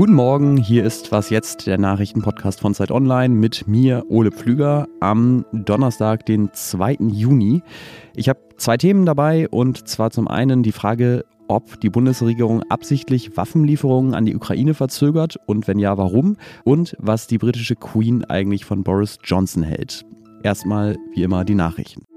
[0.00, 4.88] Guten Morgen, hier ist Was jetzt, der Nachrichtenpodcast von Zeit Online mit mir, Ole Pflüger,
[5.00, 6.96] am Donnerstag, den 2.
[7.00, 7.60] Juni.
[8.16, 13.36] Ich habe zwei Themen dabei und zwar zum einen die Frage, ob die Bundesregierung absichtlich
[13.36, 18.64] Waffenlieferungen an die Ukraine verzögert und wenn ja, warum und was die britische Queen eigentlich
[18.64, 20.06] von Boris Johnson hält.
[20.42, 22.09] Erstmal wie immer die Nachrichten.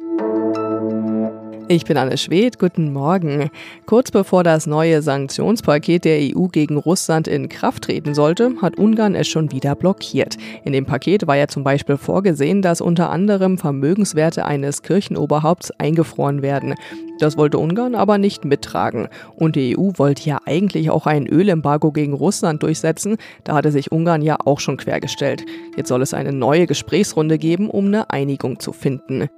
[1.70, 3.50] Ich bin Anne Schwedt, guten Morgen.
[3.86, 9.16] Kurz bevor das neue Sanktionspaket der EU gegen Russland in Kraft treten sollte, hat Ungarn
[9.16, 10.35] es schon wieder blockiert.
[10.66, 16.41] In dem Paket war ja zum Beispiel vorgesehen, dass unter anderem Vermögenswerte eines Kirchenoberhaupts eingefroren
[16.41, 16.76] werden.
[17.20, 19.07] Das wollte Ungarn aber nicht mittragen.
[19.35, 23.16] Und die EU wollte ja eigentlich auch ein Ölembargo gegen Russland durchsetzen.
[23.45, 25.45] Da hatte sich Ungarn ja auch schon quergestellt.
[25.77, 29.30] Jetzt soll es eine neue Gesprächsrunde geben, um eine Einigung zu finden.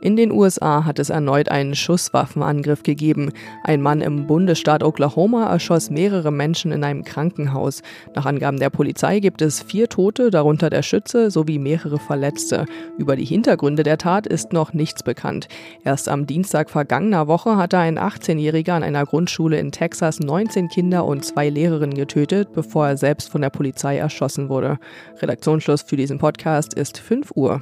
[0.00, 3.32] In den USA hat es erneut einen Schusswaffenangriff gegeben.
[3.64, 7.82] Ein Mann im Bundesstaat Oklahoma erschoss mehrere Menschen in einem Krankenhaus.
[8.14, 12.66] Nach Angaben der Polizei gibt es vier Tote, darunter der Schütze, sowie mehrere Verletzte.
[12.96, 15.48] Über die Hintergründe der Tat ist noch nichts bekannt.
[15.84, 21.04] Erst am Dienstag vergangener Woche hatte ein 18-Jähriger an einer Grundschule in Texas 19 Kinder
[21.04, 24.78] und zwei Lehrerinnen getötet, bevor er selbst von der Polizei erschossen wurde.
[25.20, 27.60] Redaktionsschluss für diesen Podcast ist 5 Uhr.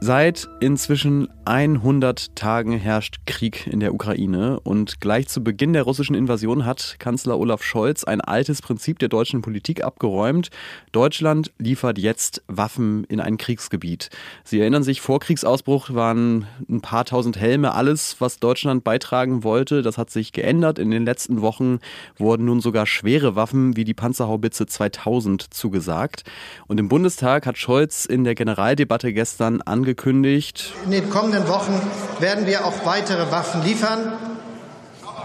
[0.00, 6.16] Seit inzwischen 100 Tagen herrscht Krieg in der Ukraine und gleich zu Beginn der russischen
[6.16, 10.50] Invasion hat Kanzler Olaf Scholz ein altes Prinzip der deutschen Politik abgeräumt.
[10.90, 14.10] Deutschland liefert jetzt Waffen in ein Kriegsgebiet.
[14.42, 19.82] Sie erinnern sich, vor Kriegsausbruch waren ein paar tausend Helme alles, was Deutschland beitragen wollte.
[19.82, 20.80] Das hat sich geändert.
[20.80, 21.78] In den letzten Wochen
[22.16, 26.24] wurden nun sogar schwere Waffen wie die Panzerhaubitze 2000 zugesagt.
[26.66, 30.74] Und im Bundestag hat Scholz in der Generaldebatte gestern angekündigt.
[30.84, 31.80] In den kommenden Wochen
[32.20, 34.12] werden wir auch weitere Waffen liefern.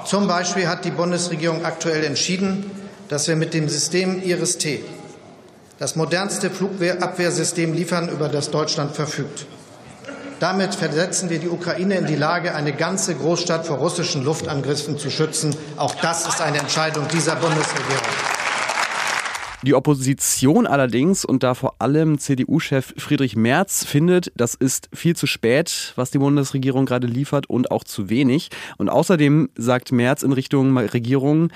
[0.05, 2.69] Zum Beispiel hat die Bundesregierung aktuell entschieden,
[3.09, 4.83] dass wir mit dem System IRIS-T
[5.79, 9.47] das modernste Flugabwehrsystem liefern, über das Deutschland verfügt.
[10.39, 15.09] Damit versetzen wir die Ukraine in die Lage, eine ganze Großstadt vor russischen Luftangriffen zu
[15.09, 15.55] schützen.
[15.77, 18.30] Auch das ist eine Entscheidung dieser Bundesregierung.
[19.63, 25.27] Die Opposition allerdings und da vor allem CDU-Chef Friedrich Merz findet, das ist viel zu
[25.27, 28.49] spät, was die Bundesregierung gerade liefert und auch zu wenig.
[28.77, 31.49] Und außerdem sagt Merz in Richtung Regierung,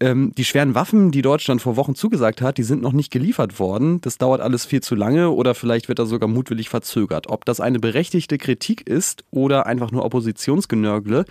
[0.00, 3.58] ähm, die schweren Waffen, die Deutschland vor Wochen zugesagt hat, die sind noch nicht geliefert
[3.58, 4.02] worden.
[4.02, 7.28] Das dauert alles viel zu lange oder vielleicht wird da sogar mutwillig verzögert.
[7.30, 11.24] Ob das eine berechtigte Kritik ist oder einfach nur Oppositionsgenörgle,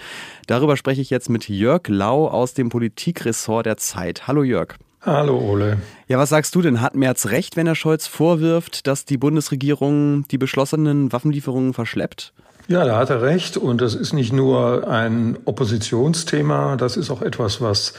[0.48, 4.28] darüber spreche ich jetzt mit Jörg Lau aus dem Politikressort der Zeit.
[4.28, 4.78] Hallo Jörg.
[5.02, 5.78] Hallo Ole.
[6.08, 6.82] Ja, was sagst du denn?
[6.82, 12.34] Hat Merz recht, wenn er Scholz vorwirft, dass die Bundesregierung die beschlossenen Waffenlieferungen verschleppt?
[12.68, 13.58] Ja, da hat er recht.
[13.58, 17.94] Und das ist nicht nur ein Oppositionsthema, das ist auch etwas, was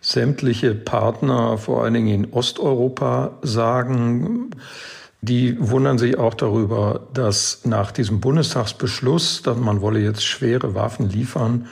[0.00, 4.50] sämtliche Partner, vor allen Dingen in Osteuropa, sagen.
[5.22, 11.10] Die wundern sich auch darüber, dass nach diesem Bundestagsbeschluss, dass man wolle jetzt schwere Waffen
[11.10, 11.66] liefern,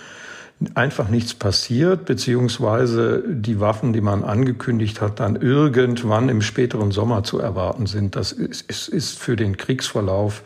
[0.75, 7.23] einfach nichts passiert, beziehungsweise die Waffen, die man angekündigt hat, dann irgendwann im späteren Sommer
[7.23, 8.17] zu erwarten sind.
[8.17, 10.43] Das ist, für den Kriegsverlauf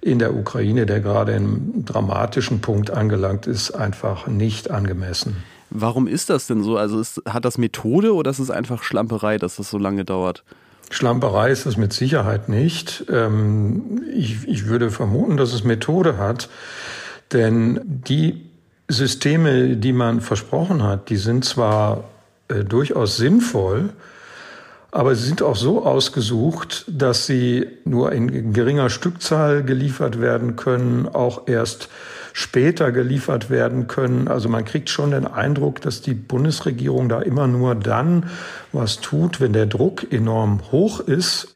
[0.00, 5.36] in der Ukraine, der gerade im dramatischen Punkt angelangt ist, einfach nicht angemessen.
[5.70, 6.76] Warum ist das denn so?
[6.76, 10.44] Also ist, hat das Methode oder ist es einfach Schlamperei, dass das so lange dauert?
[10.90, 13.06] Schlamperei ist es mit Sicherheit nicht.
[13.10, 16.48] Ähm, ich, ich würde vermuten, dass es Methode hat,
[17.32, 18.53] denn die
[18.88, 22.04] Systeme, die man versprochen hat, die sind zwar
[22.48, 23.90] äh, durchaus sinnvoll,
[24.90, 31.08] aber sie sind auch so ausgesucht, dass sie nur in geringer Stückzahl geliefert werden können,
[31.08, 31.88] auch erst
[32.32, 34.28] später geliefert werden können.
[34.28, 38.30] Also man kriegt schon den Eindruck, dass die Bundesregierung da immer nur dann
[38.72, 41.53] was tut, wenn der Druck enorm hoch ist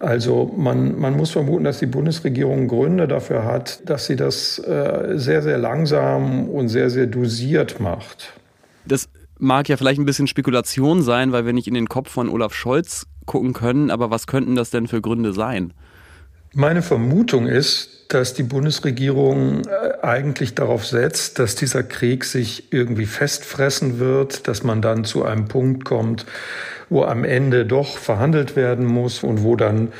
[0.00, 5.14] also man, man muss vermuten, dass die Bundesregierung Gründe dafür hat, dass sie das äh,
[5.16, 8.32] sehr, sehr langsam und sehr, sehr dosiert macht.
[8.84, 9.08] Das
[9.38, 12.54] mag ja vielleicht ein bisschen Spekulation sein, weil wir nicht in den Kopf von Olaf
[12.54, 15.72] Scholz gucken können, aber was könnten das denn für Gründe sein?
[16.54, 23.06] Meine Vermutung ist, dass die Bundesregierung äh, eigentlich darauf setzt, dass dieser Krieg sich irgendwie
[23.06, 26.26] festfressen wird, dass man dann zu einem Punkt kommt,
[26.88, 29.92] wo am Ende doch verhandelt werden muss und wo dann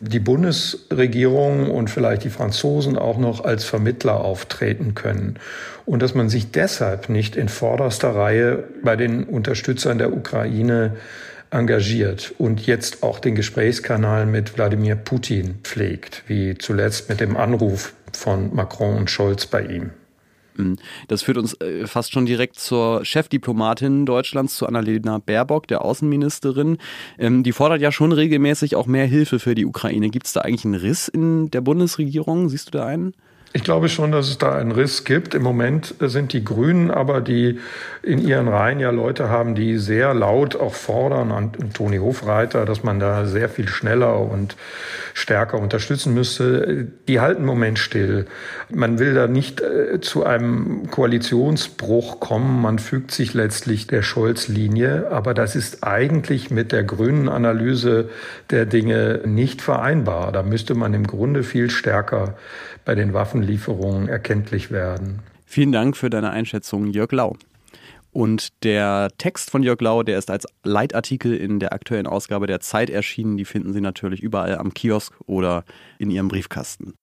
[0.00, 5.38] die Bundesregierung und vielleicht die Franzosen auch noch als Vermittler auftreten können.
[5.84, 10.96] Und dass man sich deshalb nicht in vorderster Reihe bei den Unterstützern der Ukraine
[11.52, 17.94] engagiert und jetzt auch den Gesprächskanal mit Wladimir Putin pflegt, wie zuletzt mit dem Anruf
[18.12, 19.90] von Macron und Scholz bei ihm.
[20.56, 20.76] Mhm.
[21.08, 26.78] Das führt uns äh, fast schon direkt zur Chefdiplomatin Deutschlands, zu Annalena Baerbock, der Außenministerin.
[27.18, 30.10] Ähm, die fordert ja schon regelmäßig auch mehr Hilfe für die Ukraine.
[30.10, 32.48] Gibt es da eigentlich einen Riss in der Bundesregierung?
[32.48, 33.14] Siehst du da einen?
[33.54, 35.34] Ich glaube schon, dass es da einen Riss gibt.
[35.34, 37.60] Im Moment sind die Grünen aber, die
[38.02, 42.82] in ihren Reihen ja Leute haben, die sehr laut auch fordern, an Toni Hofreiter, dass
[42.82, 44.56] man da sehr viel schneller und
[45.12, 46.88] stärker unterstützen müsste.
[47.08, 48.24] Die halten im Moment still.
[48.70, 52.62] Man will da nicht äh, zu einem Koalitionsbruch kommen.
[52.62, 55.08] Man fügt sich letztlich der Scholz-Linie.
[55.10, 58.08] Aber das ist eigentlich mit der grünen Analyse
[58.48, 60.32] der Dinge nicht vereinbar.
[60.32, 62.34] Da müsste man im Grunde viel stärker
[62.84, 65.20] bei den Waffenlieferungen erkenntlich werden.
[65.44, 67.36] Vielen Dank für deine Einschätzung, Jörg Lau.
[68.12, 72.60] Und der Text von Jörg Lau, der ist als Leitartikel in der aktuellen Ausgabe der
[72.60, 73.36] Zeit erschienen.
[73.36, 75.64] Die finden Sie natürlich überall am Kiosk oder
[75.98, 76.94] in Ihrem Briefkasten.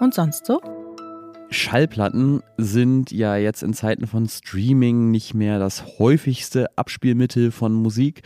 [0.00, 0.60] Und sonst so?
[1.50, 8.22] Schallplatten sind ja jetzt in Zeiten von Streaming nicht mehr das häufigste Abspielmittel von Musik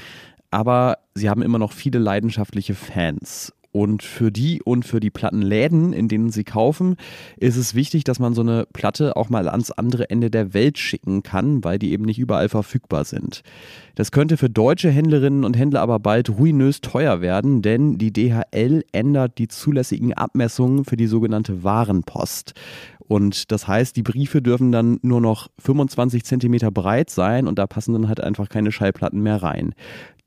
[0.50, 3.52] aber sie haben immer noch viele leidenschaftliche Fans.
[3.72, 6.96] Und für die und für die Plattenläden, in denen sie kaufen,
[7.36, 10.76] ist es wichtig, dass man so eine Platte auch mal ans andere Ende der Welt
[10.76, 13.42] schicken kann, weil die eben nicht überall verfügbar sind.
[13.94, 18.84] Das könnte für deutsche Händlerinnen und Händler aber bald ruinös teuer werden, denn die DHL
[18.90, 22.54] ändert die zulässigen Abmessungen für die sogenannte Warenpost.
[23.10, 27.66] Und das heißt, die Briefe dürfen dann nur noch 25 Zentimeter breit sein und da
[27.66, 29.74] passen dann halt einfach keine Schallplatten mehr rein.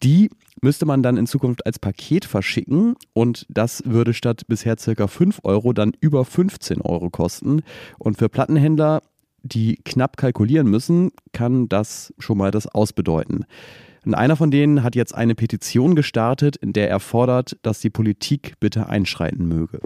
[0.03, 0.29] Die
[0.61, 5.39] müsste man dann in Zukunft als Paket verschicken und das würde statt bisher circa 5
[5.43, 7.61] Euro dann über 15 Euro kosten.
[7.99, 9.01] Und für Plattenhändler,
[9.43, 13.45] die knapp kalkulieren müssen, kann das schon mal das ausbedeuten.
[14.05, 17.89] Und einer von denen hat jetzt eine Petition gestartet, in der er fordert, dass die
[17.89, 19.79] Politik bitte einschreiten möge.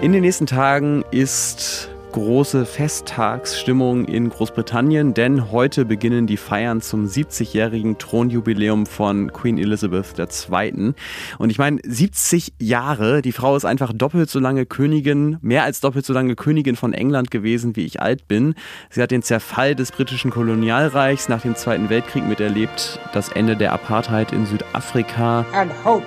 [0.00, 7.06] In den nächsten Tagen ist große Festtagsstimmung in Großbritannien, denn heute beginnen die Feiern zum
[7.06, 10.94] 70-jährigen Thronjubiläum von Queen Elizabeth II.
[11.38, 15.80] Und ich meine, 70 Jahre, die Frau ist einfach doppelt so lange Königin, mehr als
[15.80, 18.54] doppelt so lange Königin von England gewesen, wie ich alt bin.
[18.90, 23.72] Sie hat den Zerfall des britischen Kolonialreichs nach dem Zweiten Weltkrieg miterlebt, das Ende der
[23.72, 25.44] Apartheid in Südafrika.
[25.52, 26.04] And hope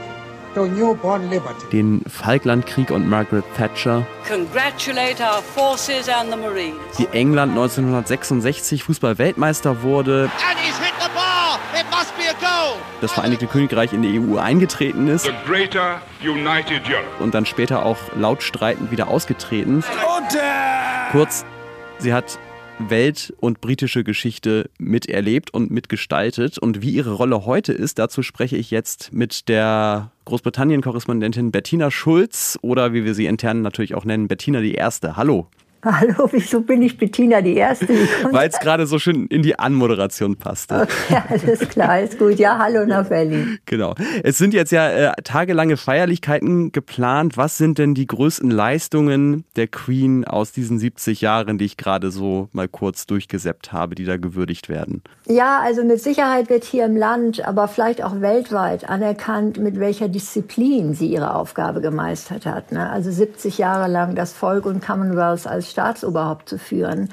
[1.71, 4.05] den Falklandkrieg und Margaret Thatcher,
[6.97, 10.29] die England 1966 Fußball-Weltmeister wurde,
[13.01, 15.29] das Vereinigte Königreich in die EU eingetreten ist.
[17.19, 19.83] Und dann später auch laut streitend wieder ausgetreten.
[21.11, 21.45] Kurz,
[21.97, 22.37] sie hat
[22.89, 26.57] Welt- und britische Geschichte miterlebt und mitgestaltet.
[26.57, 32.57] Und wie ihre Rolle heute ist, dazu spreche ich jetzt mit der Großbritannien-Korrespondentin Bettina Schulz
[32.61, 35.15] oder wie wir sie intern natürlich auch nennen, Bettina die Erste.
[35.15, 35.47] Hallo.
[35.83, 37.87] Hallo, wieso bin ich Bettina die Erste?
[38.31, 40.81] Weil es gerade so schön in die Anmoderation passte.
[40.81, 42.37] Okay, alles klar, ist gut.
[42.37, 43.57] Ja, hallo nach Berlin.
[43.65, 43.95] Genau.
[44.23, 47.35] Es sind jetzt ja äh, tagelange Feierlichkeiten geplant.
[47.35, 52.11] Was sind denn die größten Leistungen der Queen aus diesen 70 Jahren, die ich gerade
[52.11, 55.01] so mal kurz durchgesäppt habe, die da gewürdigt werden?
[55.25, 60.09] Ja, also mit Sicherheit wird hier im Land, aber vielleicht auch weltweit anerkannt, mit welcher
[60.09, 62.71] Disziplin sie ihre Aufgabe gemeistert hat.
[62.71, 62.87] Ne?
[62.87, 67.09] Also 70 Jahre lang das Volk und Commonwealth als Staatsoberhaupt zu führen.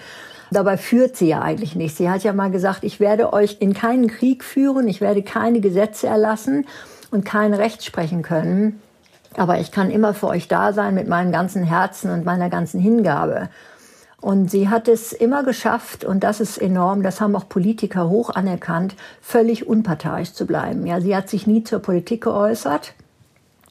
[0.51, 1.97] Dabei führt sie ja eigentlich nicht.
[1.97, 5.61] Sie hat ja mal gesagt, ich werde euch in keinen Krieg führen, ich werde keine
[5.61, 6.67] Gesetze erlassen
[7.11, 8.81] und kein Recht sprechen können.
[9.37, 12.81] Aber ich kann immer für euch da sein mit meinem ganzen Herzen und meiner ganzen
[12.81, 13.51] Hingabe.
[14.21, 18.31] Und sie hat es immer geschafft, und das ist enorm, das haben auch Politiker hoch
[18.31, 20.87] anerkannt, völlig unparteiisch zu bleiben.
[20.87, 22.95] Ja, sie hat sich nie zur Politik geäußert.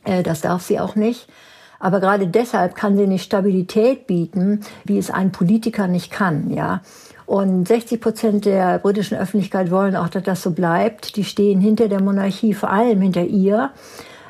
[0.06, 1.28] Äh, das darf sie auch nicht.
[1.80, 6.82] Aber gerade deshalb kann sie eine Stabilität bieten, wie es ein Politiker nicht kann, ja.
[7.26, 11.18] Und 60 Prozent der britischen Öffentlichkeit wollen auch, dass das so bleibt.
[11.18, 13.72] Die stehen hinter der Monarchie, vor allem hinter ihr.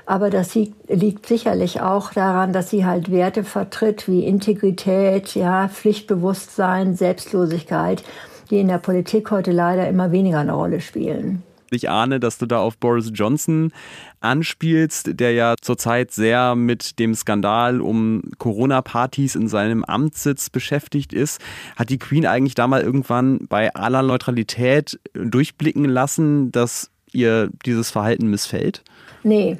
[0.07, 0.55] Aber das
[0.87, 8.03] liegt sicherlich auch daran, dass sie halt Werte vertritt wie Integrität, ja, Pflichtbewusstsein, Selbstlosigkeit,
[8.49, 11.43] die in der Politik heute leider immer weniger eine Rolle spielen.
[11.71, 13.71] Ich ahne, dass du da auf Boris Johnson
[14.19, 21.41] anspielst, der ja zurzeit sehr mit dem Skandal um Corona-Partys in seinem Amtssitz beschäftigt ist.
[21.75, 27.91] Hat die Queen eigentlich da mal irgendwann bei aller Neutralität durchblicken lassen, dass ihr dieses
[27.91, 28.83] Verhalten missfällt?
[29.23, 29.57] Nee.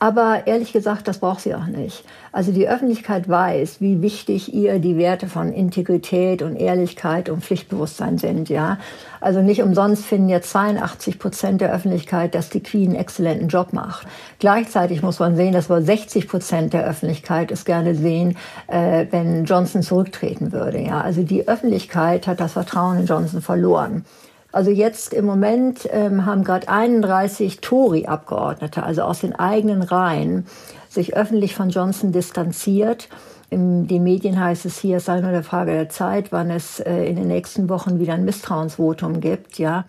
[0.00, 2.04] Aber ehrlich gesagt, das braucht sie auch nicht.
[2.30, 8.16] Also die Öffentlichkeit weiß, wie wichtig ihr die Werte von Integrität und Ehrlichkeit und Pflichtbewusstsein
[8.16, 8.78] sind, ja.
[9.20, 13.72] Also nicht umsonst finden jetzt 82 Prozent der Öffentlichkeit, dass die Queen einen exzellenten Job
[13.72, 14.06] macht.
[14.38, 18.36] Gleichzeitig muss man sehen, dass wohl 60 Prozent der Öffentlichkeit es gerne sehen,
[18.68, 21.00] äh, wenn Johnson zurücktreten würde, ja.
[21.00, 24.04] Also die Öffentlichkeit hat das Vertrauen in Johnson verloren.
[24.50, 30.46] Also jetzt im Moment ähm, haben gerade 31 Tory-Abgeordnete, also aus den eigenen Reihen,
[30.88, 33.08] sich öffentlich von Johnson distanziert.
[33.50, 36.80] In den Medien heißt es hier, es sei nur eine Frage der Zeit, wann es
[36.80, 39.84] äh, in den nächsten Wochen wieder ein Misstrauensvotum gibt, ja.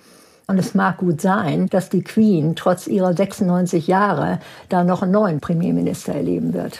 [0.47, 5.11] Und es mag gut sein, dass die Queen trotz ihrer 96 Jahre da noch einen
[5.11, 6.79] neuen Premierminister erleben wird.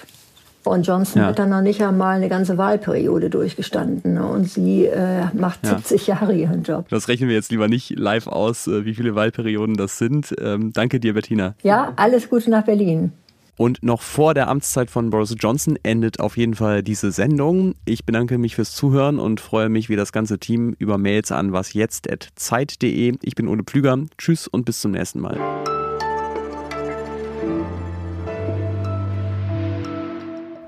[0.70, 1.28] Und Johnson ja.
[1.30, 4.14] hat dann noch nicht einmal eine ganze Wahlperiode durchgestanden.
[4.14, 4.26] Ne?
[4.26, 5.78] Und sie äh, macht ja.
[5.78, 6.88] 70 Jahre ihren Job.
[6.90, 10.36] Das rechnen wir jetzt lieber nicht live aus, äh, wie viele Wahlperioden das sind.
[10.40, 11.56] Ähm, danke dir, Bettina.
[11.64, 13.12] Ja, alles Gute nach Berlin.
[13.58, 17.74] Und noch vor der Amtszeit von Boris Johnson endet auf jeden Fall diese Sendung.
[17.84, 21.52] Ich bedanke mich fürs Zuhören und freue mich wie das ganze Team über Mails an
[21.52, 23.18] wasjetzt.zeit.de.
[23.22, 23.98] Ich bin Ole Plüger.
[24.18, 25.38] Tschüss und bis zum nächsten Mal.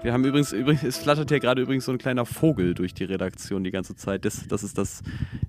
[0.04, 3.04] Wir haben übrigens, übrigens, es flattert hier gerade übrigens so ein kleiner Vogel durch die
[3.04, 4.26] Redaktion die ganze Zeit.
[4.26, 5.04] Das, das ist das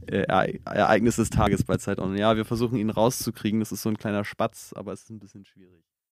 [0.06, 0.24] äh,
[0.64, 2.20] Ereignis des Tages bei Zeit Online.
[2.20, 3.60] Ja, wir versuchen ihn rauszukriegen.
[3.60, 5.91] Das ist so ein kleiner Spatz, aber es ist ein bisschen schwierig.